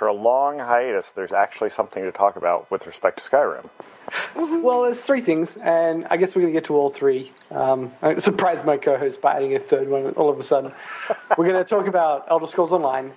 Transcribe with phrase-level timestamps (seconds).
[0.00, 3.68] After a long hiatus, there's actually something to talk about with respect to Skyrim.
[4.62, 7.32] Well, there's three things, and I guess we're going to get to all three.
[7.50, 10.72] Um, I surprised my co-host by adding a third one all of a sudden.
[11.36, 13.12] we're going to talk about Elder Scrolls Online.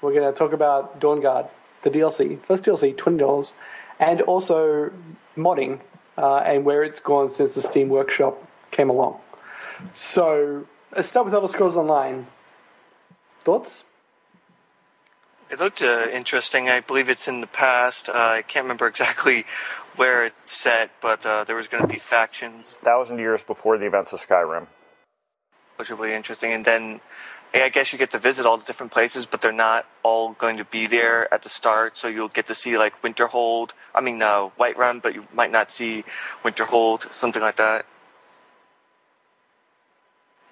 [0.00, 1.50] We're going to talk about Dawnguard,
[1.82, 3.52] the DLC, first DLC, twenty dollars,
[3.98, 4.92] and also
[5.36, 5.80] modding
[6.16, 9.18] uh, and where it's gone since the Steam Workshop came along.
[9.96, 12.28] So let's start with Elder Scrolls Online.
[13.42, 13.82] Thoughts?
[15.48, 16.68] It looked uh, interesting.
[16.68, 18.08] I believe it's in the past.
[18.08, 19.44] Uh, I can't remember exactly
[19.96, 23.86] where it's set, but uh, there was going to be factions, Thousand years before the
[23.86, 24.66] events of Skyrim.
[25.76, 26.52] which will be interesting.
[26.52, 27.00] And then
[27.54, 30.58] I guess you get to visit all the different places, but they're not all going
[30.58, 31.96] to be there at the start.
[31.96, 33.70] So you'll get to see like Winterhold.
[33.94, 36.04] I mean, uh, Whiterun, but you might not see
[36.42, 37.86] Winterhold, something like that.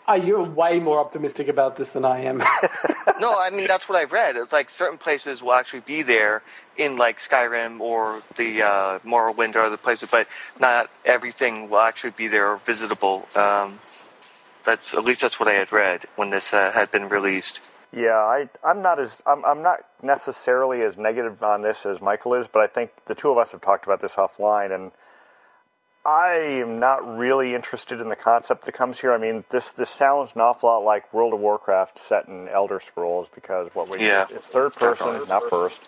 [0.07, 2.39] Oh, you're way more optimistic about this than I am.
[3.21, 4.37] no, I mean that's what I've read.
[4.37, 6.43] It's like certain places will actually be there
[6.77, 10.29] in like Skyrim or the uh, Morrowind or other places, but
[10.61, 13.27] not everything will actually be there or visitable.
[13.35, 13.79] Um,
[14.65, 17.61] that's at least that's what I had read when this uh, had been released.
[17.97, 22.35] Yeah, I, I'm not as I'm, I'm not necessarily as negative on this as Michael
[22.35, 24.91] is, but I think the two of us have talked about this offline, and
[26.07, 29.13] I am not really interested in the concept that comes here.
[29.13, 32.81] I mean, this this sounds an awful lot like World of Warcraft set in Elder
[32.81, 34.27] Scrolls because what we Yeah.
[34.31, 35.81] it's third person, not first.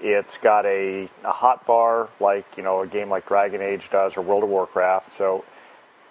[0.00, 4.16] It's got a, a hot bar like you know a game like Dragon Age does
[4.16, 5.12] or World of Warcraft.
[5.12, 5.44] So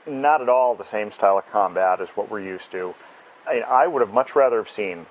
[0.07, 2.95] not at all the same style of combat as what we're used to.
[3.47, 5.05] I, mean, I would have much rather have seen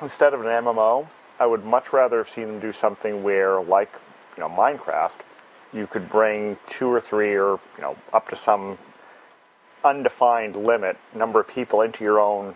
[0.00, 1.06] instead of an MMO,
[1.38, 3.92] I would much rather have seen them do something where, like
[4.36, 5.10] you know, Minecraft,
[5.72, 8.78] you could bring two or three or you know up to some
[9.84, 12.54] undefined limit number of people into your own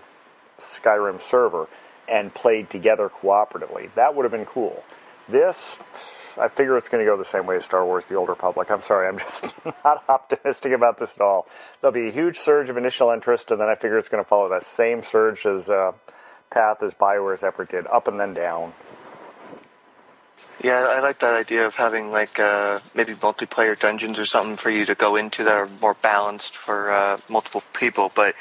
[0.61, 1.69] Skyrim server
[2.09, 3.93] and played together cooperatively.
[3.95, 4.83] That would have been cool.
[5.29, 5.77] This,
[6.37, 8.71] I figure it's going to go the same way as Star Wars: The Old Republic.
[8.71, 11.47] I'm sorry, I'm just not optimistic about this at all.
[11.81, 14.29] There'll be a huge surge of initial interest, and then I figure it's going to
[14.29, 15.93] follow that same surge as uh,
[16.51, 18.73] path as Bioware's ever did, up and then down.
[20.63, 24.71] Yeah, I like that idea of having like uh, maybe multiplayer dungeons or something for
[24.71, 28.13] you to go into that are more balanced for uh, multiple people.
[28.15, 28.37] But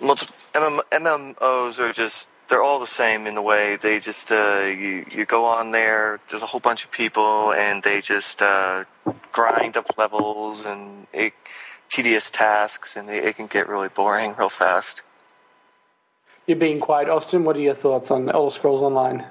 [0.00, 3.76] MM- MMOs are just they're all the same in a way.
[3.76, 6.20] They just uh, you you go on there.
[6.28, 8.84] There's a whole bunch of people, and they just uh,
[9.32, 11.32] grind up levels and it,
[11.88, 15.02] tedious tasks, and it can get really boring real fast.
[16.46, 17.44] You're being quiet, Austin.
[17.44, 19.24] What are your thoughts on Elder Scrolls Online?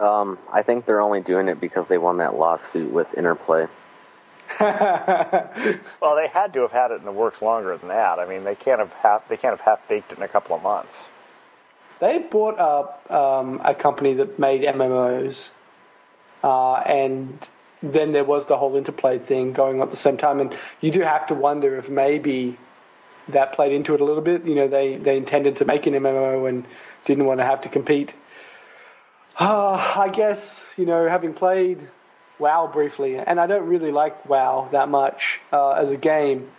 [0.00, 3.66] Um, I think they're only doing it because they won that lawsuit with Interplay.
[4.60, 8.18] Well, they had to have had it in the works longer than that.
[8.18, 10.54] I mean, they can't have half, they can't have half baked it in a couple
[10.54, 10.96] of months.
[12.00, 15.48] They bought up um, a company that made MMOs,
[16.42, 17.38] uh, and
[17.82, 20.40] then there was the whole interplay thing going on at the same time.
[20.40, 22.58] And you do have to wonder if maybe
[23.28, 24.44] that played into it a little bit.
[24.44, 26.66] You know, they, they intended to make an MMO and
[27.04, 28.12] didn't want to have to compete.
[29.36, 31.88] Uh, I guess, you know, having played
[32.38, 36.50] WoW briefly, and I don't really like WoW that much uh, as a game,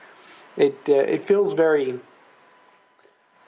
[0.58, 2.00] it, uh, it feels very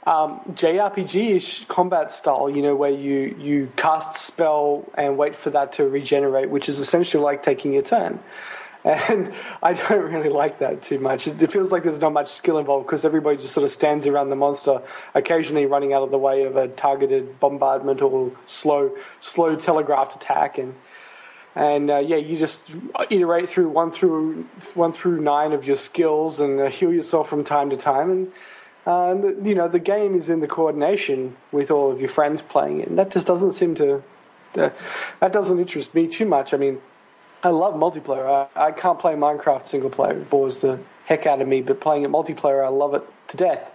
[0.06, 5.74] um, JRPG-ish combat style, you know, where you, you cast spell and wait for that
[5.74, 8.20] to regenerate, which is essentially like taking your turn.
[8.88, 11.28] And I don't really like that too much.
[11.28, 14.30] It, feels like there's not much skill involved because everybody just sort of stands around
[14.30, 14.82] the monster,
[15.14, 20.58] occasionally running out of the way of a targeted bombardment or slow, slow telegraphed attack.
[20.58, 20.74] And
[21.54, 22.62] and uh, yeah, you just
[23.10, 24.44] iterate through one through
[24.74, 28.32] one through nine of your skills and uh, heal yourself from time to time.
[28.86, 32.42] And the, you know the game is in the coordination with all of your friends
[32.42, 34.04] playing it, and that just doesn't seem to
[34.56, 34.70] uh,
[35.20, 36.54] that doesn't interest me too much.
[36.54, 36.80] I mean,
[37.48, 38.50] I love multiplayer.
[38.56, 41.62] I, I can't play Minecraft single player; it bores the heck out of me.
[41.62, 43.72] But playing it multiplayer, I love it to death.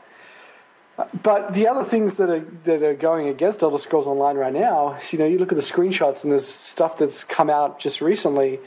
[1.22, 4.98] But the other things that are that are going against Elder Scrolls Online right now,
[5.10, 8.60] you know, you look at the screenshots and there's stuff that's come out just recently.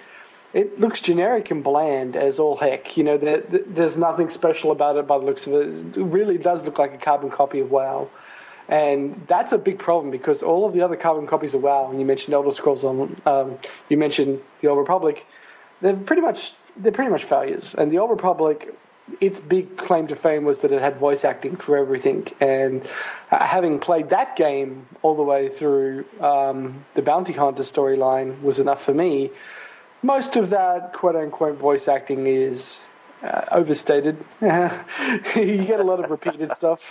[0.53, 2.97] It looks generic and bland as all heck.
[2.97, 5.97] You know, there, there's nothing special about it by the looks of it.
[5.97, 8.09] It really does look like a carbon copy of WoW,
[8.67, 11.99] and that's a big problem because all of the other carbon copies of WoW, and
[11.99, 13.57] you mentioned Elder Scrolls on, um,
[13.89, 15.25] you mentioned the Old Republic,
[15.81, 17.75] they're pretty much they're pretty much failures.
[17.77, 18.75] And the Old Republic,
[19.21, 22.27] its big claim to fame was that it had voice acting for everything.
[22.41, 22.87] And
[23.31, 28.59] uh, having played that game all the way through um, the Bounty Hunter storyline was
[28.59, 29.31] enough for me.
[30.01, 32.79] Most of that quote unquote voice acting is
[33.23, 34.17] uh, overstated.
[34.41, 36.81] you get a lot of repeated stuff.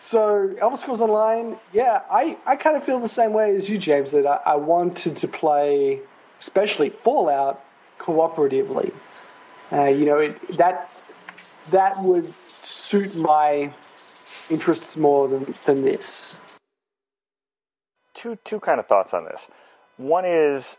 [0.00, 3.78] So Elder Scrolls Online, yeah, I, I kind of feel the same way as you,
[3.78, 4.10] James.
[4.12, 6.00] That I, I wanted to play,
[6.40, 7.62] especially Fallout,
[7.98, 8.92] cooperatively.
[9.70, 10.90] Uh, you know, it, that
[11.70, 12.32] that would
[12.62, 13.72] suit my
[14.48, 16.34] interests more than, than this.
[18.14, 19.46] Two two kind of thoughts on this.
[19.98, 20.76] One is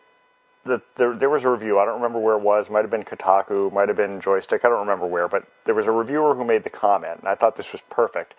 [0.65, 1.77] that there, there was a review.
[1.77, 2.71] I don't remember where it was.
[2.71, 3.71] Might have been Kotaku.
[3.71, 4.65] Might have been Joystick.
[4.65, 5.27] I don't remember where.
[5.27, 8.33] But there was a reviewer who made the comment, and I thought this was perfect.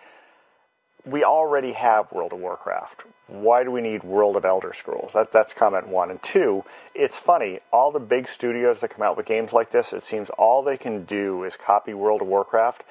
[1.05, 3.03] We already have World of Warcraft.
[3.27, 5.13] Why do we need World of Elder Scrolls?
[5.13, 6.11] That, that's comment one.
[6.11, 6.63] And two,
[6.95, 7.59] it's funny.
[7.71, 10.77] All the big studios that come out with games like this, it seems all they
[10.77, 12.83] can do is copy World of Warcraft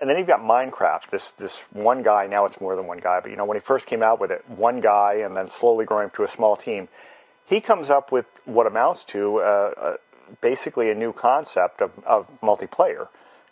[0.00, 2.26] and then you've got Minecraft, this this one guy.
[2.26, 4.30] Now it's more than one guy, but you know when he first came out with
[4.30, 6.88] it, one guy, and then slowly growing to a small team.
[7.44, 9.96] He comes up with what amounts to uh, uh,
[10.40, 13.08] basically a new concept of, of multiplayer,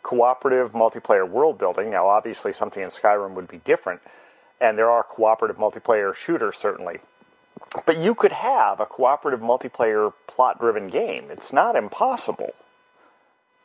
[0.08, 1.90] cooperative multiplayer world building.
[1.90, 4.00] Now, obviously, something in Skyrim would be different,
[4.58, 7.00] and there are cooperative multiplayer shooters certainly.
[7.84, 11.26] But you could have a cooperative multiplayer plot driven game.
[11.30, 12.54] It's not impossible.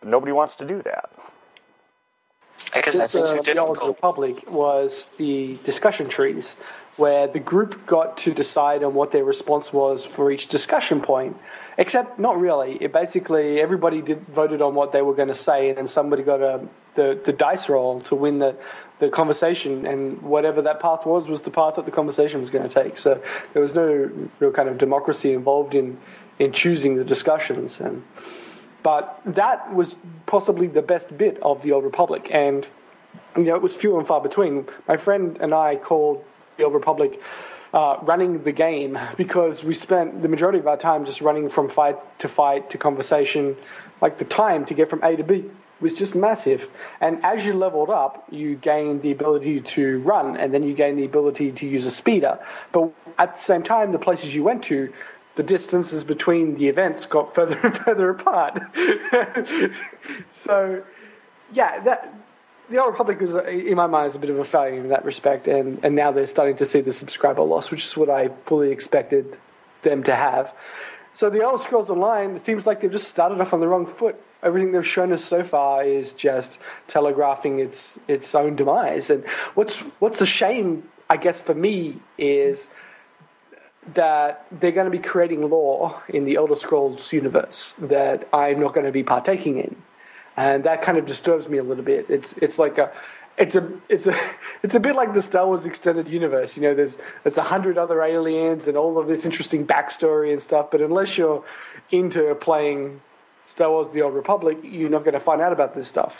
[0.03, 1.09] Nobody wants to do that.
[2.73, 3.87] I guess that's uh, too the difficult.
[3.87, 6.55] Republic was the discussion trees,
[6.97, 11.37] where the group got to decide on what their response was for each discussion point.
[11.77, 12.77] Except not really.
[12.81, 16.23] It basically everybody did voted on what they were going to say, and then somebody
[16.23, 18.55] got a the, the dice roll to win the
[18.99, 22.67] the conversation, and whatever that path was was the path that the conversation was going
[22.67, 22.97] to take.
[22.97, 23.21] So
[23.53, 24.09] there was no
[24.39, 25.99] real kind of democracy involved in
[26.39, 28.03] in choosing the discussions and.
[28.83, 29.95] But that was
[30.25, 32.67] possibly the best bit of the Old Republic, and
[33.37, 34.67] you know it was few and far between.
[34.87, 36.23] My friend and I called
[36.57, 37.19] the Old Republic
[37.73, 41.69] uh, running the game because we spent the majority of our time just running from
[41.69, 43.55] fight to fight to conversation.
[44.01, 45.45] Like the time to get from A to B
[45.79, 46.67] was just massive.
[47.01, 50.97] And as you leveled up, you gained the ability to run, and then you gained
[50.97, 52.39] the ability to use a speeder.
[52.71, 54.91] But at the same time, the places you went to
[55.35, 58.61] the distances between the events got further and further apart.
[60.31, 60.83] so,
[61.53, 62.13] yeah, that
[62.69, 65.05] the Old Republic was, in my mind, is a bit of a failure in that
[65.05, 68.29] respect, and, and now they're starting to see the subscriber loss, which is what I
[68.45, 69.37] fully expected
[69.83, 70.53] them to have.
[71.11, 73.85] So the Elder Scrolls Online, it seems like they've just started off on the wrong
[73.85, 74.19] foot.
[74.41, 76.57] Everything they've shown us so far is just
[76.87, 79.09] telegraphing its its own demise.
[79.09, 82.67] And what's what's a shame, I guess, for me is
[83.95, 88.73] that they're going to be creating lore in the Elder Scrolls universe that I'm not
[88.73, 89.75] going to be partaking in,
[90.37, 92.09] and that kind of disturbs me a little bit.
[92.09, 92.91] It's it's like a
[93.37, 94.17] it's a it's a
[94.63, 96.55] it's a bit like the Star Wars extended universe.
[96.55, 100.41] You know, there's there's a hundred other aliens and all of this interesting backstory and
[100.41, 100.71] stuff.
[100.71, 101.43] But unless you're
[101.91, 103.01] into playing
[103.45, 106.15] Star Wars: The Old Republic, you're not going to find out about this stuff.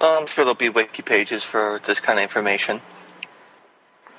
[0.00, 2.80] I'm sure there'll be wiki pages for this kind of information.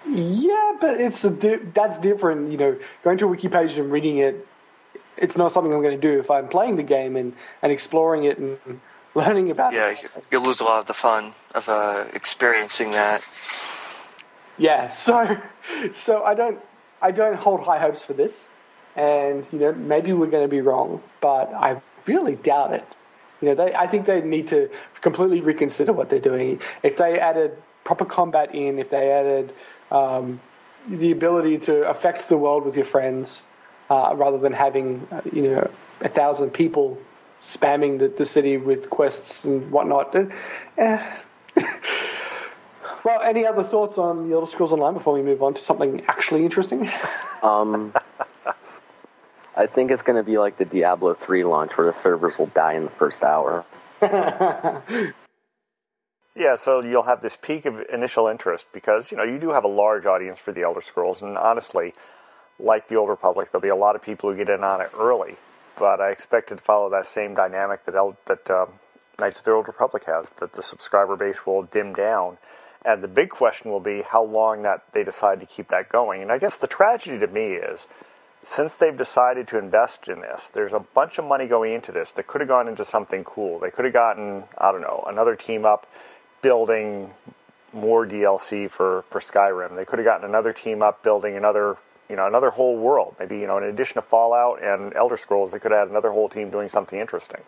[0.07, 2.51] Yeah, but it's a di- that's different.
[2.51, 4.47] You know, going to a wiki page and reading it,
[5.17, 8.25] it's not something I'm going to do if I'm playing the game and, and exploring
[8.25, 8.57] it and
[9.15, 9.99] learning about Yeah, it.
[10.01, 13.23] Yeah, you'll lose a lot of the fun of uh, experiencing that.
[14.57, 15.37] Yeah, so
[15.95, 16.59] so I don't
[17.01, 18.39] I don't hold high hopes for this,
[18.95, 22.85] and you know maybe we're going to be wrong, but I really doubt it.
[23.41, 24.69] You know, they, I think they need to
[25.01, 26.61] completely reconsider what they're doing.
[26.83, 29.53] If they added proper combat in, if they added
[29.91, 30.39] um,
[30.87, 33.41] the ability to affect the world with your friends,
[33.89, 36.97] uh, rather than having uh, you know a thousand people
[37.41, 40.15] spamming the, the city with quests and whatnot.
[40.15, 40.25] uh,
[40.77, 41.15] eh.
[43.03, 46.03] well, any other thoughts on the Elder Scrolls Online before we move on to something
[46.07, 46.91] actually interesting?
[47.43, 47.93] Um,
[49.55, 52.47] I think it's going to be like the Diablo 3 launch where the servers will
[52.47, 53.65] die in the first hour.
[56.35, 59.63] Yeah, so you'll have this peak of initial interest because you know you do have
[59.63, 61.93] a large audience for the Elder Scrolls, and honestly,
[62.59, 64.89] like the Old Republic, there'll be a lot of people who get in on it
[64.99, 65.37] early.
[65.79, 68.73] But I expect it to follow that same dynamic that El- that um,
[69.17, 72.37] Knights of the Old Republic has, that the subscriber base will dim down,
[72.83, 76.21] and the big question will be how long that they decide to keep that going.
[76.21, 77.87] And I guess the tragedy to me is
[78.45, 82.11] since they've decided to invest in this, there's a bunch of money going into this
[82.11, 83.59] that could have gone into something cool.
[83.59, 85.87] They could have gotten, I don't know, another team up
[86.45, 87.09] building
[87.73, 89.75] more DLC for, for Skyrim.
[89.75, 91.75] They could have gotten another team up building another,
[92.07, 93.15] you know, another whole world.
[93.19, 96.11] Maybe, you know, in addition to Fallout and Elder Scrolls, they could have had another
[96.11, 97.41] whole team doing something interesting.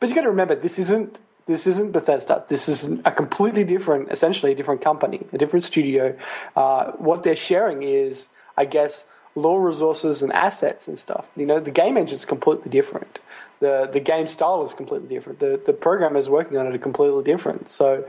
[0.00, 2.44] but you got to remember, this isn't this isn't Bethesda.
[2.48, 6.16] This is a completely different, essentially a different company, a different studio.
[6.56, 11.26] Uh, what they're sharing is, I guess, lore resources and assets and stuff.
[11.36, 13.18] You know, the game engine's completely different.
[13.62, 15.38] The the game style is completely different.
[15.38, 17.68] The the programmers working on it are completely different.
[17.68, 18.04] So,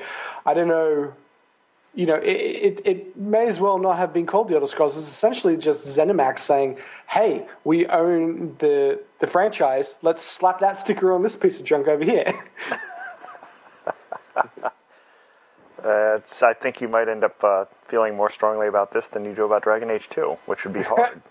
[0.45, 1.13] I don't know
[1.95, 4.97] you know, it, it, it, may as well not have been called the Elder Scrolls.
[4.97, 9.93] It's essentially just ZeniMax saying, "Hey, we own the the franchise.
[10.01, 12.33] Let's slap that sticker on this piece of junk over here."
[15.83, 19.33] uh, I think you might end up uh, feeling more strongly about this than you
[19.33, 21.21] do about Dragon Age 2, which would be hard.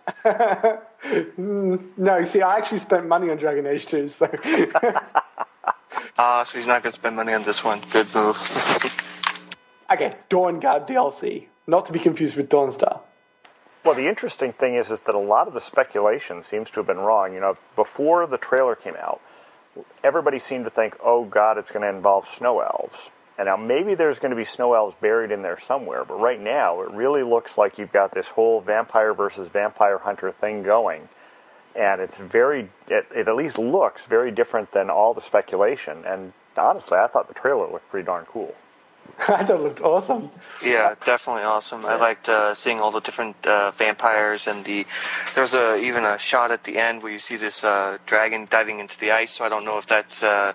[1.39, 4.29] no, you see, I actually spent money on Dragon Age 2, so.
[6.19, 7.81] Ah, uh, so he's not going to spend money on this one.
[7.91, 8.37] Good move.
[9.91, 13.01] Okay, Dawn Guard DLC, not to be confused with Dawnstar.
[13.85, 16.87] Well, the interesting thing is, is that a lot of the speculation seems to have
[16.87, 17.33] been wrong.
[17.33, 19.21] You know, before the trailer came out,
[20.05, 23.95] everybody seemed to think, "Oh God, it's going to involve snow elves." And now maybe
[23.95, 27.23] there's going to be snow elves buried in there somewhere, but right now it really
[27.23, 31.09] looks like you've got this whole vampire versus vampire hunter thing going,
[31.75, 36.05] and it's very, it, it at least looks very different than all the speculation.
[36.05, 38.55] And honestly, I thought the trailer looked pretty darn cool.
[39.29, 40.31] I thought it looked awesome.
[40.65, 41.85] Yeah, definitely awesome.
[41.85, 44.87] I liked uh, seeing all the different uh, vampires and the.
[45.35, 48.81] There's a even a shot at the end where you see this uh, dragon diving
[48.81, 49.33] into the ice.
[49.33, 50.53] So I don't know if that's uh,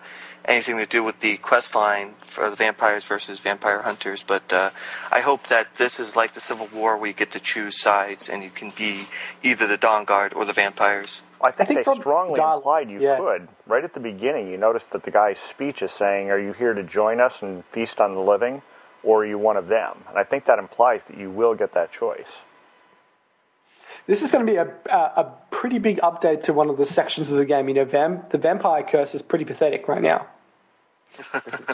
[0.47, 4.23] anything to do with the quest line for the vampires versus vampire hunters.
[4.23, 4.69] But uh,
[5.11, 8.29] I hope that this is like the Civil War where you get to choose sides
[8.29, 9.07] and you can be
[9.43, 11.21] either the Dawn Guard or the vampires.
[11.41, 13.17] I think, I think they strongly implied you yeah.
[13.17, 13.47] could.
[13.67, 16.73] Right at the beginning, you notice that the guy's speech is saying, Are you here
[16.73, 18.61] to join us and feast on the living,
[19.03, 19.97] or are you one of them?
[20.09, 22.29] And I think that implies that you will get that choice.
[24.07, 26.85] This is going to be a, a, a pretty big update to one of the
[26.85, 27.67] sections of the game.
[27.67, 30.27] You know, Vam, the vampire curse is pretty pathetic right now.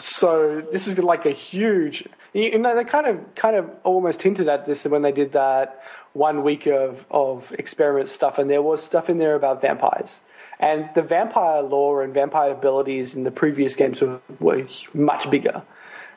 [0.00, 2.08] So this is like a huge.
[2.32, 5.82] You know, they kind of kind of almost hinted at this when they did that
[6.12, 10.20] one week of of experiment stuff, and there was stuff in there about vampires.
[10.60, 15.62] And the vampire lore and vampire abilities in the previous games were, were much bigger.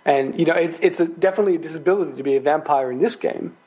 [0.06, 3.16] And you know, it's it's a, definitely a disability to be a vampire in this
[3.16, 3.58] game.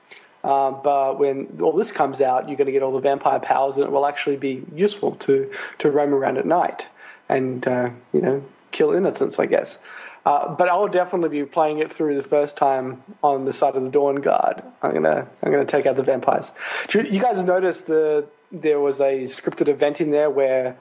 [0.43, 3.77] Uh, but when all this comes out, you're going to get all the vampire powers,
[3.77, 6.87] and it will actually be useful to to roam around at night
[7.31, 9.79] and uh, you know kill innocents, I guess.
[10.27, 13.83] Uh, but I'll definitely be playing it through the first time on the side of
[13.83, 14.63] the Dawnguard.
[14.83, 16.51] I'm gonna I'm gonna take out the vampires.
[16.93, 20.77] You guys noticed the there was a scripted event in there where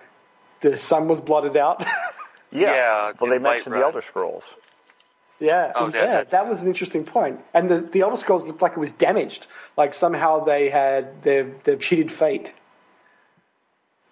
[0.62, 1.80] the sun was blotted out.
[2.52, 2.74] yeah.
[2.74, 3.12] yeah.
[3.20, 4.44] Well, they mentioned the Elder Scrolls.
[5.40, 7.40] Yeah, oh, yeah, that, that was an interesting point.
[7.54, 9.48] And the, the Elder Scrolls looked like it was damaged.
[9.78, 12.52] Like somehow they had they've they've cheated fate.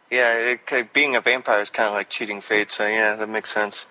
[0.09, 2.71] Yeah, it, being a vampire is kind of like cheating fate.
[2.71, 3.85] So yeah, that makes sense.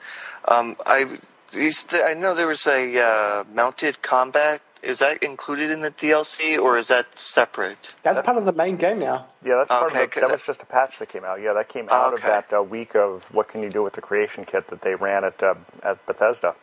[0.47, 1.19] Um, I
[1.55, 4.61] I know there was a uh, mounted combat.
[4.83, 7.93] Is that included in the DLC or is that separate?
[8.03, 9.27] That's part of the main game now.
[9.45, 11.41] Yeah, that's part okay, of the, that was just a patch that came out.
[11.41, 12.23] Yeah, that came out okay.
[12.23, 14.95] of that uh, week of what can you do with the creation kit that they
[14.95, 16.55] ran at uh, at Bethesda,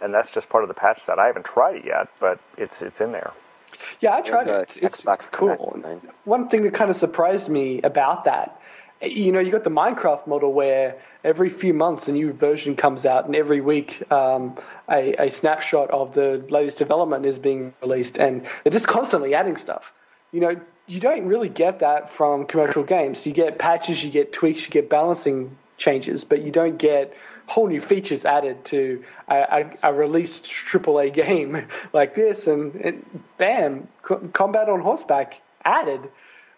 [0.00, 2.80] and that's just part of the patch that I haven't tried it yet, but it's
[2.80, 3.32] it's in there.
[4.00, 4.78] Yeah, I tried it.
[4.80, 5.78] It's, it's cool.
[6.24, 8.58] One thing that kind of surprised me about that
[9.02, 13.04] you know, you got the Minecraft model where every few months a new version comes
[13.04, 14.58] out, and every week um,
[14.90, 19.56] a, a, snapshot of the latest development is being released, and they're just constantly adding
[19.56, 19.92] stuff.
[20.32, 23.24] You know, you don't really get that from commercial games.
[23.24, 27.14] You get patches, you get tweaks, you get balancing changes, but you don't get
[27.46, 33.22] whole new features added to a, a, a released AAA game like this, and, and
[33.38, 33.86] bam,
[34.32, 36.00] combat on horseback added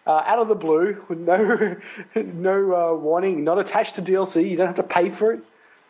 [0.05, 1.75] uh, out of the blue with no
[2.15, 4.49] no uh, warning, not attached to DLC.
[4.49, 5.41] You don't have to pay for it.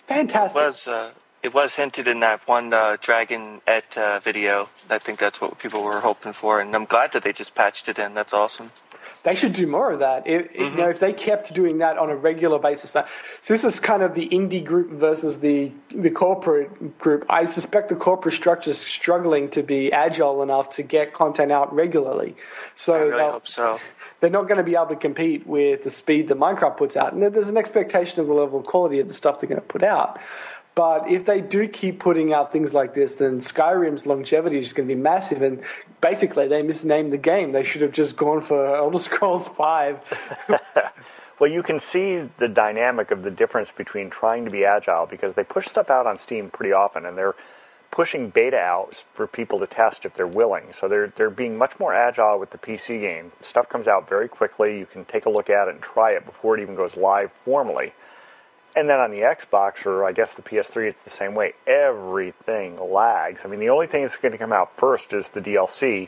[0.08, 0.62] Fantastic.
[0.62, 1.12] It was uh,
[1.44, 4.70] it was hinted in that one uh, Dragon Et uh, video.
[4.90, 7.88] I think that's what people were hoping for, and I'm glad that they just patched
[7.90, 8.14] it in.
[8.14, 8.70] That's awesome.
[9.24, 10.28] They should do more of that.
[10.28, 10.64] If, mm-hmm.
[10.64, 12.92] you know, if they kept doing that on a regular basis.
[12.94, 13.08] That,
[13.44, 17.26] so this is kind of the indie group versus the the corporate group.
[17.30, 21.74] I suspect the corporate structure is struggling to be agile enough to get content out
[21.74, 22.36] regularly.
[22.76, 23.80] So I really hope so
[24.22, 27.12] they're not going to be able to compete with the speed that Minecraft puts out.
[27.12, 29.68] And there's an expectation of the level of quality of the stuff they're going to
[29.68, 30.20] put out.
[30.76, 34.88] But if they do keep putting out things like this, then Skyrim's longevity is going
[34.88, 35.42] to be massive.
[35.42, 35.64] And
[36.00, 37.52] basically, they misnamed the game.
[37.52, 40.50] They should have just gone for Elder Scrolls 5.
[41.40, 45.34] well, you can see the dynamic of the difference between trying to be agile because
[45.34, 47.36] they push stuff out on Steam pretty often and they're
[47.92, 50.64] pushing beta out for people to test if they're willing.
[50.74, 53.32] So they're they're being much more agile with the PC game.
[53.42, 54.80] Stuff comes out very quickly.
[54.80, 57.32] You can take a look at it and try it before it even goes live
[57.46, 57.94] formally.
[58.74, 61.54] And then on the Xbox or I guess the PS3, it's the same way.
[61.68, 63.42] Everything lags.
[63.44, 66.08] I mean, the only thing that's going to come out first is the DLC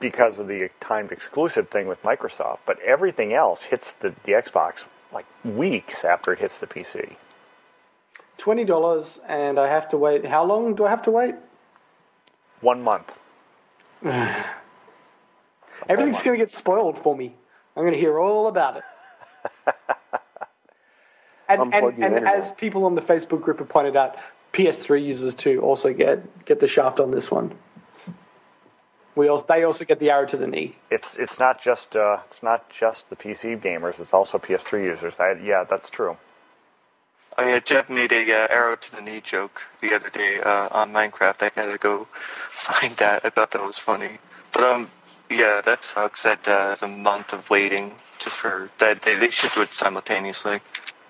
[0.00, 2.60] because of the timed exclusive thing with Microsoft.
[2.64, 7.16] But everything else hits the, the Xbox like weeks after it hits the PC
[8.40, 10.24] twenty dollars, and I have to wait.
[10.24, 11.34] How long do I have to wait?
[12.62, 13.12] One month.
[15.88, 17.34] Everything's going to get spoiled for me.
[17.76, 18.84] I'm going to hear all about it.
[21.48, 24.16] and and, and as people on the Facebook group have pointed out,
[24.54, 27.52] PS3 users too also get get the shaft on this one.
[29.16, 30.76] We also, they also get the arrow to the knee.
[30.90, 34.00] It's it's not just uh, it's not just the PC gamers.
[34.00, 35.20] It's also PS3 users.
[35.20, 36.16] I, yeah, that's true.
[37.38, 40.68] Oh yeah, Jeff made a uh, arrow to the knee joke the other day uh,
[40.72, 41.42] on Minecraft.
[41.42, 42.04] I had to go
[42.50, 43.24] find that.
[43.24, 44.18] I thought that was funny.
[44.52, 44.90] But um,
[45.30, 46.24] yeah, that sucks.
[46.24, 49.02] That uh, is a month of waiting just for that.
[49.02, 50.58] They, they should do it simultaneously.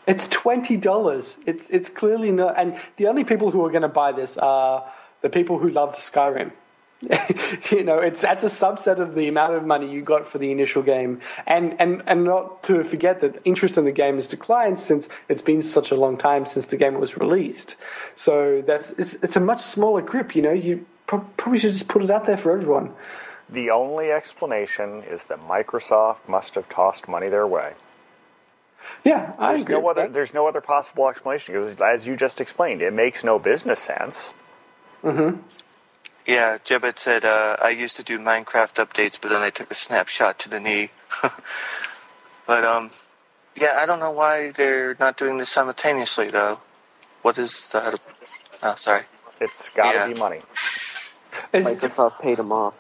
[0.07, 1.39] It's twenty dollars.
[1.47, 2.59] It's it's clearly not.
[2.59, 4.91] And the only people who are going to buy this are
[5.23, 6.53] the people who loved Skyrim.
[7.71, 10.51] you know, it's that's a subset of the amount of money you got for the
[10.51, 14.79] initial game, and and and not to forget that interest in the game has declined
[14.79, 17.77] since it's been such a long time since the game was released.
[18.17, 20.37] So that's it's it's a much smaller group.
[20.37, 22.93] You know, you pro- probably should just put it out there for everyone.
[23.49, 27.73] The only explanation is that Microsoft must have tossed money their way.
[29.05, 29.77] Yeah, I There's agree.
[29.77, 30.09] no other.
[30.09, 34.31] There's no other possible explanation because, as you just explained, it makes no business sense.
[35.03, 35.41] Mm-hmm.
[36.31, 39.75] Yeah, Jibbit said uh, I used to do Minecraft updates, but then I took a
[39.75, 40.91] snapshot to the knee.
[42.47, 42.93] but um,
[43.57, 46.59] yeah, I don't know why they're not doing this simultaneously though.
[47.23, 47.99] What is that?
[48.63, 49.03] Oh, sorry.
[49.41, 50.07] It's got to Yeah.
[50.07, 50.39] be money.
[51.53, 52.75] Is- Microsoft paid them off.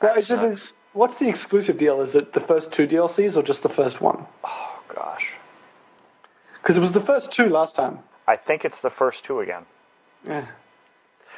[0.00, 2.00] well, is it- what's the exclusive deal?
[2.00, 4.26] Is it the first two DLCs or just the first one?
[4.44, 5.32] Oh gosh,
[6.62, 8.04] Because it was the first two last time.
[8.28, 9.66] I think it's the first two again.
[10.24, 10.46] Yeah.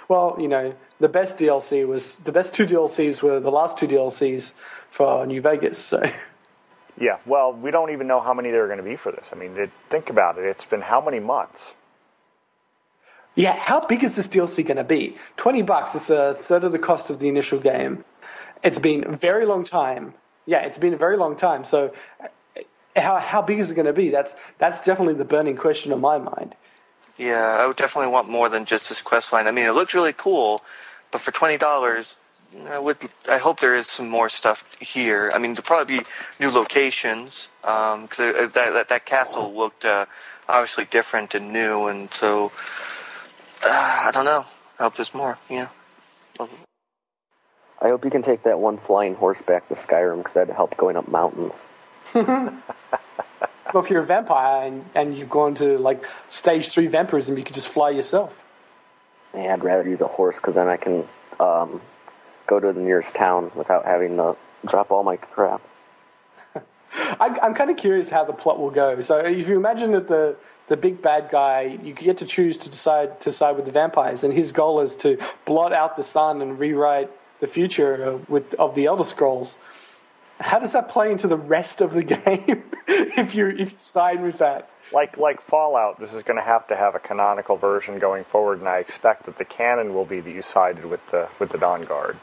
[0.08, 3.88] Well, you know, the best DLC was the best two DLCs were the last two
[3.88, 4.52] DLCs
[4.90, 5.78] for New Vegas.
[5.78, 6.02] So
[6.98, 7.18] Yeah.
[7.26, 9.28] Well, we don't even know how many there are going to be for this.
[9.32, 10.44] I mean, think about it.
[10.44, 11.62] It's been how many months?
[13.34, 15.16] yeah, how big is this DLC going to be?
[15.36, 15.94] Twenty bucks.
[15.94, 18.04] It's a third of the cost of the initial game.
[18.64, 20.14] It's been a very long time.
[20.46, 21.64] Yeah, it's been a very long time.
[21.64, 22.60] So uh,
[22.98, 24.08] how how big is it going to be?
[24.08, 26.54] That's that's definitely the burning question on my mind.
[27.18, 29.46] Yeah, I would definitely want more than just this quest line.
[29.46, 30.62] I mean, it looks really cool,
[31.10, 32.16] but for twenty dollars,
[32.68, 32.98] I would.
[33.28, 35.30] I hope there is some more stuff here.
[35.34, 36.04] I mean, there'll probably be
[36.38, 40.06] new locations because that, that that castle looked uh,
[40.48, 42.52] obviously different and new, and so
[43.64, 44.44] uh, I don't know.
[44.78, 45.38] I hope there's more.
[45.48, 45.68] Yeah.
[47.80, 50.76] I hope you can take that one flying horse back to Skyrim because that'd help
[50.76, 51.54] going up mountains.
[53.72, 57.44] Well, if you're a vampire and, and you've gone to like stage three vampirism, you
[57.44, 58.32] could just fly yourself.
[59.34, 61.04] Yeah, I'd rather use a horse because then I can
[61.40, 61.80] um,
[62.46, 65.60] go to the nearest town without having to drop all my crap.
[66.94, 69.02] I, I'm kind of curious how the plot will go.
[69.02, 70.36] So, if you imagine that the
[70.68, 74.24] the big bad guy, you get to choose to decide to side with the vampires,
[74.24, 78.74] and his goal is to blot out the sun and rewrite the future with of
[78.74, 79.56] the Elder Scrolls.
[80.38, 84.22] How does that play into the rest of the game if you if you side
[84.22, 84.70] with that?
[84.92, 88.60] Like like Fallout, this is going to have to have a canonical version going forward,
[88.60, 91.58] and I expect that the canon will be that you sided with the with the
[91.58, 92.16] Dawn Guard.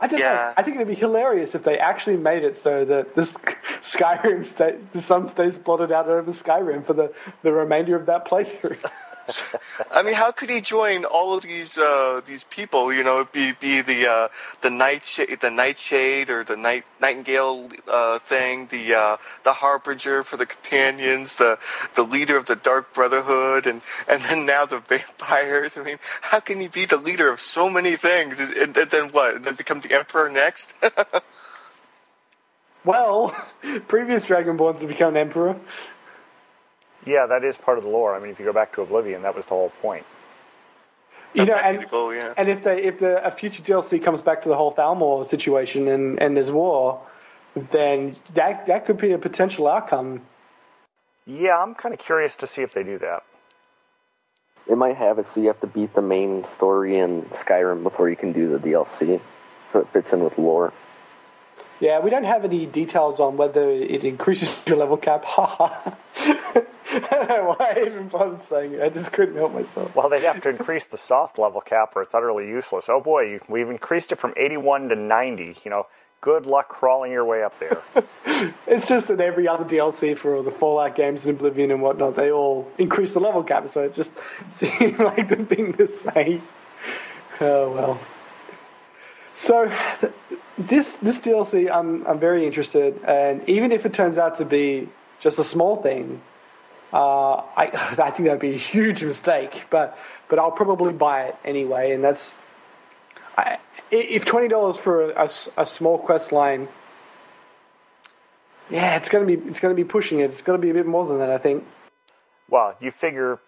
[0.00, 0.24] I don't know.
[0.24, 0.54] Yeah.
[0.56, 3.32] I think it'd be hilarious if they actually made it so that this
[3.82, 8.26] Skyrim sta the sun stays blotted out over Skyrim for the, the remainder of that
[8.26, 8.82] playthrough.
[9.92, 12.92] I mean, how could he join all of these uh, these people?
[12.92, 14.28] You know, be be the uh,
[14.62, 20.36] the nightshade, the nightshade, or the night nightingale uh, thing, the uh, the harbinger for
[20.36, 21.58] the companions, the
[21.94, 25.76] the leader of the Dark Brotherhood, and and then now the vampires.
[25.76, 28.38] I mean, how can he be the leader of so many things?
[28.38, 29.36] And, and, and then what?
[29.36, 30.72] And then become the emperor next?
[32.84, 33.36] Well,
[33.88, 35.56] previous Dragonborns have become emperor.
[37.06, 38.14] Yeah, that is part of the lore.
[38.14, 40.04] I mean, if you go back to Oblivion, that was the whole point.
[41.32, 42.34] You know, and goal, yeah.
[42.36, 45.86] and if they if the a future DLC comes back to the whole Thalmor situation
[45.86, 47.00] and, and there's war,
[47.70, 50.22] then that that could be a potential outcome.
[51.26, 53.22] Yeah, I'm kind of curious to see if they do that.
[54.68, 58.10] It might have it so you have to beat the main story in Skyrim before
[58.10, 59.20] you can do the DLC,
[59.72, 60.72] so it fits in with lore.
[61.80, 65.24] Yeah, we don't have any details on whether it increases your level cap.
[65.24, 65.96] Ha
[66.92, 68.82] I don't know why I even bothered saying it.
[68.82, 69.94] I just couldn't help myself.
[69.94, 72.86] Well, they'd have to increase the soft level cap, or it's utterly useless.
[72.88, 75.56] Oh boy, we've increased it from 81 to 90.
[75.64, 75.86] You know,
[76.20, 77.82] good luck crawling your way up there.
[78.66, 82.14] It's just that every other DLC for all the Fallout games and Oblivion and whatnot,
[82.14, 84.12] they all increase the level cap, so it just
[84.50, 86.40] seemed like the thing to say.
[87.38, 88.00] Oh well.
[89.34, 90.12] So th-
[90.68, 94.88] this this DLC, I'm I'm very interested, and even if it turns out to be
[95.20, 96.20] just a small thing,
[96.92, 99.64] uh, I I think that'd be a huge mistake.
[99.70, 99.96] But
[100.28, 102.34] but I'll probably buy it anyway, and that's.
[103.36, 103.58] I,
[103.90, 106.68] if twenty dollars for a, a, a small quest line,
[108.70, 110.30] yeah, it's gonna be it's gonna be pushing it.
[110.30, 111.64] It's gonna be a bit more than that, I think.
[112.48, 113.40] Well, you figure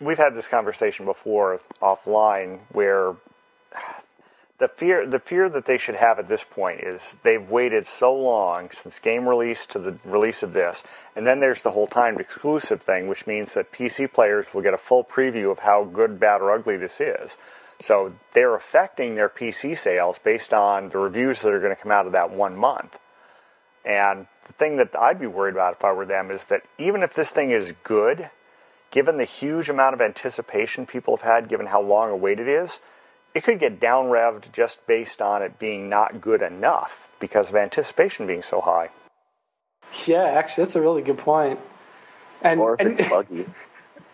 [0.00, 3.14] we've had this conversation before offline where
[4.64, 8.14] the fear the fear that they should have at this point is they've waited so
[8.14, 10.82] long since game release to the release of this
[11.14, 14.72] and then there's the whole timed exclusive thing which means that PC players will get
[14.72, 17.36] a full preview of how good bad or ugly this is.
[17.82, 21.92] So they're affecting their PC sales based on the reviews that are going to come
[21.92, 22.96] out of that one month.
[23.84, 27.02] And the thing that I'd be worried about if I were them is that even
[27.02, 28.30] if this thing is good
[28.90, 32.48] given the huge amount of anticipation people have had given how long a wait it
[32.48, 32.78] is
[33.34, 37.56] it could get down revved just based on it being not good enough because of
[37.56, 38.90] anticipation being so high.
[40.06, 41.60] Yeah, actually, that's a really good point.
[42.42, 43.46] And, or if and, it's buggy.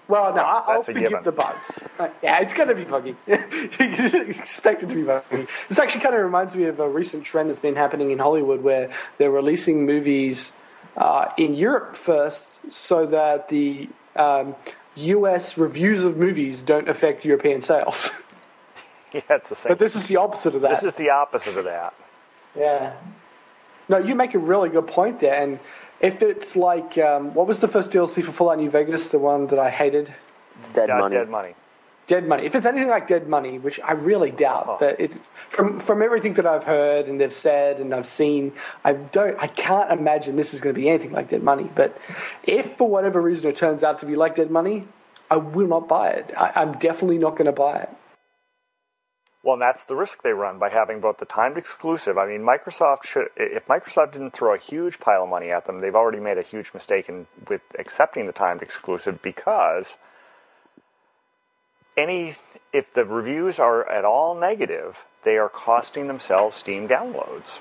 [0.09, 1.24] Well, no, I'll That's a forgive given.
[1.24, 1.78] the bugs.
[1.96, 3.14] Uh, yeah, it's going to be buggy.
[3.28, 3.37] you
[3.78, 5.46] expect it to be buggy.
[5.68, 8.61] This actually kind of reminds me of a recent trend that's been happening in Hollywood
[8.61, 10.50] where they're releasing movies
[10.96, 14.56] uh, in Europe first so that the um,
[14.96, 18.11] US reviews of movies don't affect European sales.
[19.14, 19.68] Yeah, it's the same.
[19.70, 20.81] but this is the opposite of that.
[20.81, 21.94] this is the opposite of that.
[22.57, 22.94] Yeah.
[23.88, 25.35] No, you make a really good point there.
[25.35, 25.59] And
[26.01, 29.09] if it's like, um, what was the first DLC for Fallout New Vegas?
[29.09, 30.12] The one that I hated?
[30.75, 31.16] Dead Got money.
[31.16, 31.55] dead money.
[32.07, 32.44] Dead Money.
[32.44, 34.77] If it's anything like Dead Money, which I really doubt, Oh.
[34.81, 35.16] that it's
[35.51, 38.53] from from everything that I've heard and they've said and I've seen,
[38.85, 41.70] I don't, I can't imagine this is going to be anything like Dead Money.
[41.73, 41.96] But
[42.42, 44.88] if for whatever reason it turns out to be like Dead Money,
[45.31, 46.33] I will not buy it.
[46.37, 47.90] I, I'm definitely not going to buy it.
[49.42, 52.18] Well, and that's the risk they run by having both the timed exclusive.
[52.18, 55.81] I mean, Microsoft should, if Microsoft didn't throw a huge pile of money at them,
[55.81, 59.96] they've already made a huge mistake in with accepting the timed exclusive because
[61.96, 62.37] any
[62.72, 67.59] if the reviews are at all negative, they are costing themselves Steam downloads.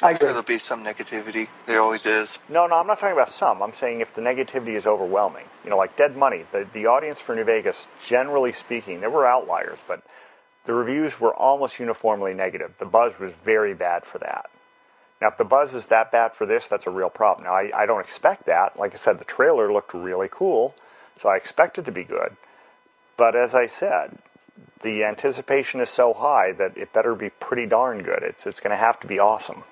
[0.00, 0.26] I Sure, agree.
[0.28, 1.48] there'll be some negativity.
[1.66, 2.38] There always is.
[2.48, 3.62] No, no, I'm not talking about some.
[3.62, 5.44] I'm saying if the negativity is overwhelming.
[5.64, 9.26] You know, like Dead Money, the, the audience for New Vegas, generally speaking, there were
[9.26, 10.02] outliers, but
[10.66, 12.74] the reviews were almost uniformly negative.
[12.78, 14.46] The buzz was very bad for that.
[15.20, 17.46] Now, if the buzz is that bad for this, that's a real problem.
[17.46, 18.78] Now, I, I don't expect that.
[18.78, 20.76] Like I said, the trailer looked really cool,
[21.20, 22.36] so I expect it to be good.
[23.16, 24.16] But as I said,
[24.84, 28.22] the anticipation is so high that it better be pretty darn good.
[28.22, 29.64] It's, it's going to have to be awesome.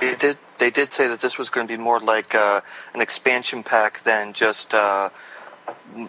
[0.00, 0.38] They did.
[0.58, 2.60] They did say that this was going to be more like uh,
[2.94, 5.10] an expansion pack than just uh,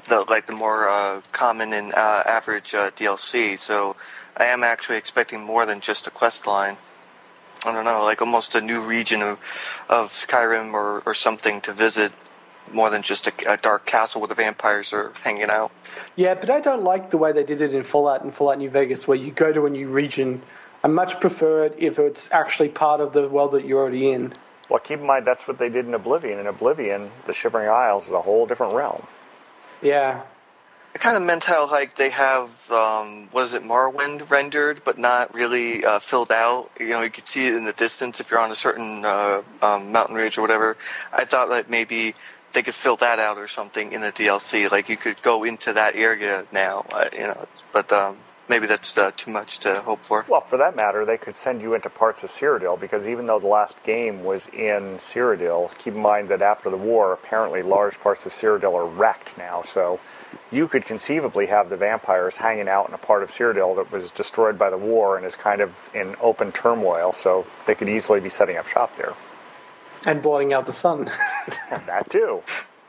[0.07, 3.57] the like the more uh, common and uh, average uh, DLC.
[3.57, 3.95] So
[4.37, 6.77] I am actually expecting more than just a quest line.
[7.65, 9.39] I don't know, like almost a new region of
[9.89, 12.11] of Skyrim or, or something to visit,
[12.73, 15.71] more than just a, a dark castle where the vampires are hanging out.
[16.15, 18.69] Yeah, but I don't like the way they did it in Fallout and Fallout New
[18.69, 20.41] Vegas, where you go to a new region.
[20.83, 24.33] I much prefer it if it's actually part of the world that you're already in.
[24.69, 26.39] Well, keep in mind that's what they did in Oblivion.
[26.39, 29.05] In Oblivion, the Shivering Isles is a whole different realm.
[29.81, 30.23] Yeah.
[30.95, 35.33] I kind of meant how like they have um, was it Morrowind rendered, but not
[35.33, 36.69] really uh, filled out.
[36.79, 39.43] You know, you could see it in the distance if you're on a certain uh,
[39.61, 40.77] um, mountain ridge or whatever.
[41.13, 42.15] I thought that maybe
[42.53, 44.71] they could fill that out or something in the DLC.
[44.71, 46.85] Like you could go into that area now.
[46.91, 48.17] Uh, you know, but um,
[48.49, 50.25] maybe that's uh, too much to hope for.
[50.27, 53.39] Well, for that matter, they could send you into parts of Cyrodiil because even though
[53.39, 57.99] the last game was in Cyrodiil, keep in mind that after the war, apparently large
[57.99, 59.63] parts of Cyrodiil are wrecked now.
[59.63, 59.99] So
[60.51, 64.11] you could conceivably have the vampires hanging out in a part of Cyrodiil that was
[64.11, 67.13] destroyed by the war and is kind of in open turmoil.
[67.13, 69.13] So they could easily be setting up shop there.
[70.05, 71.11] And blotting out the sun.
[71.69, 72.41] And that too.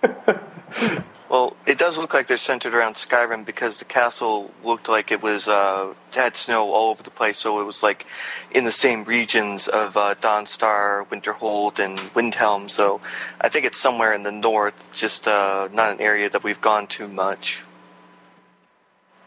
[1.31, 5.23] Well, it does look like they're centered around Skyrim because the castle looked like it
[5.23, 8.05] was uh, had snow all over the place, so it was like
[8.51, 12.69] in the same regions of uh, Dawnstar, Winterhold, and Windhelm.
[12.69, 13.01] So
[13.41, 16.89] I think it's somewhere in the north, just uh, not an area that we've gone
[16.89, 17.63] to much.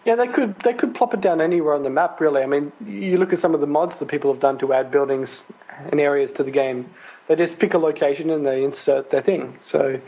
[0.06, 2.20] yeah, they could they could plop it down anywhere on the map.
[2.20, 4.74] Really, I mean, you look at some of the mods that people have done to
[4.74, 5.44] add buildings
[5.89, 6.89] and areas to the game.
[7.28, 9.58] They just pick a location and they insert their thing.
[9.62, 10.02] So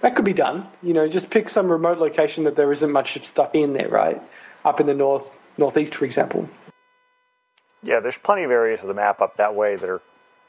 [0.00, 0.66] that could be done.
[0.82, 4.20] You know, just pick some remote location that there isn't much stuff in there, right?
[4.64, 6.48] Up in the north, northeast, for example.
[7.82, 10.02] Yeah, there's plenty of areas of the map up that way that are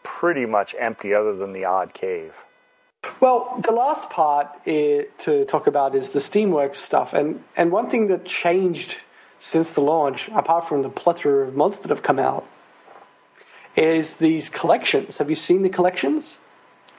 [0.04, 2.34] pretty much empty other than the odd cave.
[3.20, 8.08] Well, the last part to talk about is the Steamworks stuff, and and one thing
[8.08, 8.98] that changed
[9.40, 12.46] since the launch, apart from the plethora of mods that have come out,
[13.76, 15.18] is these collections.
[15.18, 16.40] Have you seen the collections?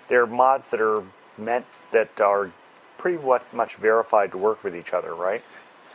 [0.08, 1.02] They're mods that are
[1.36, 2.50] meant that are
[2.98, 3.18] pretty
[3.52, 5.42] much verified to work with each other, right?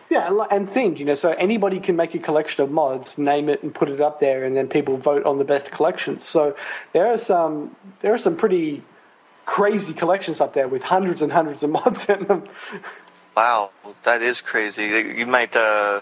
[0.10, 3.17] Yeah, and li- and themed, you know, so anybody can make a collection of mods,
[3.17, 6.23] name it, and put it up there, and then people vote on the best collections.
[6.23, 6.55] So
[6.93, 8.84] there are some there are some pretty
[9.45, 12.43] crazy collections up there with hundreds and hundreds of mods in them.
[13.36, 13.71] Wow,
[14.03, 14.86] that is crazy.
[15.17, 16.01] You might uh,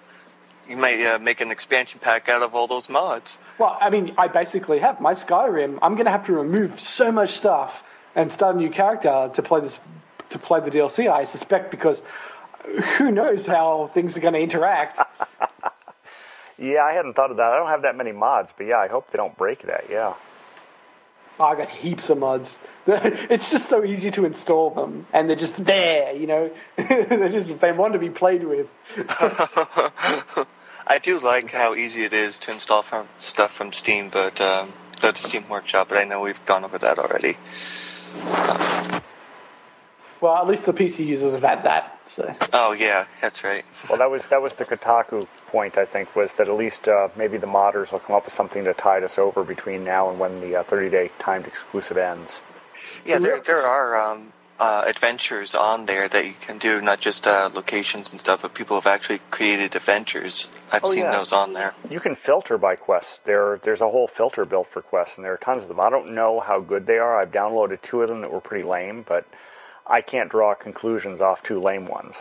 [0.70, 3.38] you might uh, make an expansion pack out of all those mods.
[3.58, 5.80] Well, I mean, I basically have my Skyrim.
[5.82, 7.84] I'm going to have to remove so much stuff
[8.16, 9.80] and start a new character to play this
[10.30, 11.12] to play the DLC.
[11.12, 12.02] I suspect because
[12.98, 15.00] who knows how things are going to interact.
[16.58, 17.52] Yeah, I hadn't thought of that.
[17.52, 19.86] I don't have that many mods, but yeah, I hope they don't break that.
[19.90, 20.14] Yeah.
[21.40, 22.58] Oh, I got heaps of mods.
[22.88, 26.14] it's just so easy to install them, and they're just there.
[26.14, 28.68] You know, they just they want to be played with.
[30.86, 34.70] I do like how easy it is to install from stuff from Steam, but um,
[35.02, 35.90] the Steam Workshop.
[35.90, 37.36] But I know we've gone over that already.
[40.24, 42.00] Well, at least the PC users have had that.
[42.06, 43.66] So Oh yeah, that's right.
[43.90, 45.78] Well, that was that was the Kotaku point.
[45.78, 48.64] I think was that at least uh, maybe the modders will come up with something
[48.64, 52.40] to tide us over between now and when the uh, 30-day timed exclusive ends.
[53.06, 54.32] Yeah, there there are um,
[54.64, 58.54] uh, adventures on there that you can do, not just uh, locations and stuff, but
[58.54, 60.48] people have actually created adventures.
[60.72, 61.12] I've Oh, seen yeah.
[61.12, 61.74] those on there.
[61.90, 63.20] You can filter by quests.
[63.26, 65.82] There, there's a whole filter built for quests, and there are tons of them.
[65.82, 67.20] I don't know how good they are.
[67.20, 69.26] I've downloaded two of them that were pretty lame, but
[69.86, 72.16] I can't draw conclusions off two lame ones.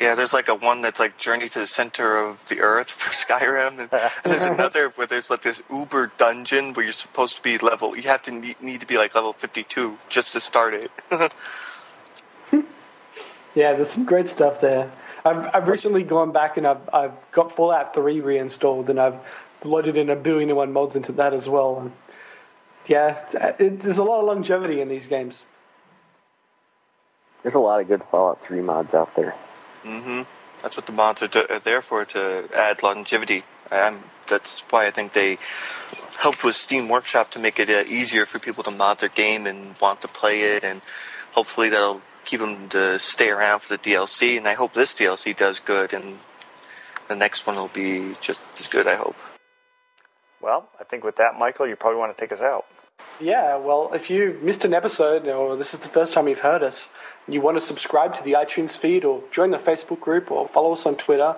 [0.00, 3.10] Yeah, there's like a one that's like Journey to the Center of the Earth for
[3.14, 7.42] Skyrim, and, and there's another where there's like this Uber dungeon where you're supposed to
[7.42, 7.96] be level.
[7.96, 10.90] You have to need, need to be like level 52 just to start it.
[13.54, 14.90] yeah, there's some great stuff there.
[15.24, 19.18] I've I've recently gone back and I've I've got Fallout 3 reinstalled and I've
[19.64, 21.80] loaded in a billion and one mods into that as well.
[21.80, 21.92] And
[22.86, 23.24] yeah,
[23.58, 25.42] it, there's a lot of longevity in these games.
[27.42, 29.34] There's a lot of good Fallout 3 mods out there.
[29.86, 30.22] Hmm
[30.62, 33.44] That's what the mods are, to, are there for to add longevity.
[33.70, 35.38] Um, that's why I think they
[36.18, 39.46] helped with Steam Workshop to make it uh, easier for people to mod their game
[39.46, 40.82] and want to play it, and
[41.32, 44.36] hopefully that'll keep them to stay around for the DLC.
[44.36, 46.18] And I hope this DLC does good, and
[47.08, 48.86] the next one will be just as good.
[48.86, 49.16] I hope.
[50.40, 52.66] Well, I think with that, Michael, you probably want to take us out.
[53.20, 56.62] Yeah, well, if you missed an episode or this is the first time you've heard
[56.62, 56.88] us, and
[57.28, 60.72] you want to subscribe to the iTunes feed or join the Facebook group or follow
[60.72, 61.36] us on Twitter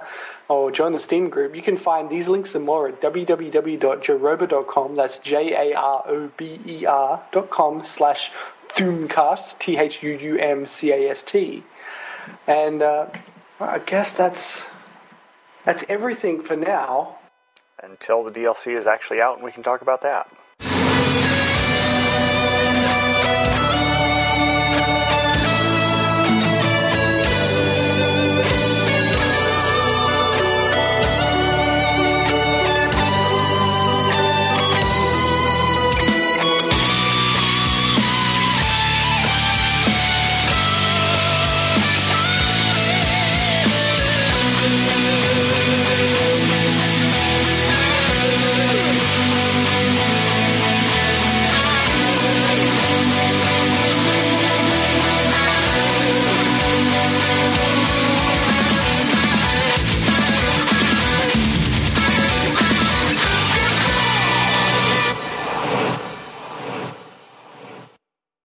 [0.49, 4.97] or join the Steam group, you can find these links and more at www.jarober.com.
[4.97, 8.31] That's J A R O B E R dot com slash
[8.71, 11.63] Thuumcast, T H U U M C A S T.
[12.47, 13.07] And uh,
[13.61, 14.63] I guess that's
[15.65, 17.17] that's everything for now.
[17.83, 20.29] Until the DLC is actually out and we can talk about that.